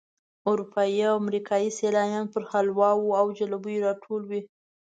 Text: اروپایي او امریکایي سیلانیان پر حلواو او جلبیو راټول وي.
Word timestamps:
اروپایي 0.49 0.99
او 1.09 1.13
امریکایي 1.23 1.69
سیلانیان 1.79 2.25
پر 2.33 2.41
حلواو 2.51 3.15
او 3.19 3.25
جلبیو 3.37 3.83
راټول 3.85 4.21
وي. 4.29 4.41